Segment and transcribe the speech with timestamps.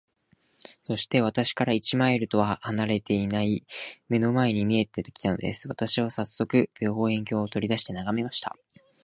[0.81, 3.67] そして、私から一マイルとは離れていない
[4.09, 5.67] 眼の前に見えて来たのです。
[5.67, 8.57] 私はさっそく、望遠鏡を取り出して眺めました。